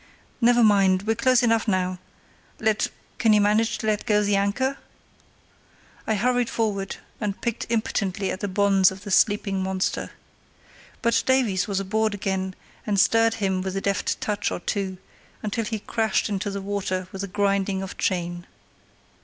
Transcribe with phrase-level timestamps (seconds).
[0.41, 1.99] "Never mind—we're close enough now;
[2.59, 2.87] let——
[3.19, 4.79] Can you manage to let go the anchor?"
[6.07, 10.09] I hurried forward and picked impotently at the bonds of the sleeping monster.
[11.03, 14.97] But Davies was aboard again, and stirred him with a deft touch or two,
[15.51, 18.47] till he crashed into the water with a grinding of chain.